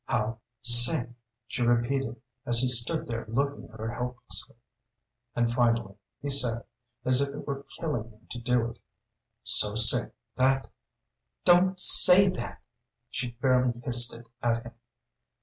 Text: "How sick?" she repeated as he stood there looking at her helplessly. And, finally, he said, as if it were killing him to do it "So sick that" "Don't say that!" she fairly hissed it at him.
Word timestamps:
"How 0.05 0.39
sick?" 0.63 1.11
she 1.45 1.61
repeated 1.61 2.19
as 2.43 2.57
he 2.57 2.69
stood 2.69 3.05
there 3.05 3.23
looking 3.27 3.65
at 3.65 3.79
her 3.79 3.93
helplessly. 3.93 4.55
And, 5.35 5.51
finally, 5.53 5.93
he 6.19 6.31
said, 6.31 6.63
as 7.05 7.21
if 7.21 7.29
it 7.29 7.45
were 7.45 7.67
killing 7.77 8.09
him 8.09 8.25
to 8.31 8.39
do 8.39 8.65
it 8.71 8.79
"So 9.43 9.75
sick 9.75 10.11
that" 10.37 10.71
"Don't 11.45 11.79
say 11.79 12.29
that!" 12.29 12.63
she 13.11 13.33
fairly 13.33 13.79
hissed 13.83 14.11
it 14.15 14.25
at 14.41 14.63
him. 14.63 14.73